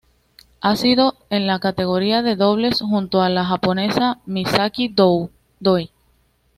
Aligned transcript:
Ha 0.61 0.75
sido 0.77 1.13
en 1.29 1.45
la 1.45 1.59
categoría 1.59 2.23
de 2.23 2.35
dobles 2.35 2.79
junto 2.81 3.21
a 3.21 3.29
la 3.29 3.45
japonesa 3.45 4.19
Misaki 4.25 4.87
Doi. 5.59 5.91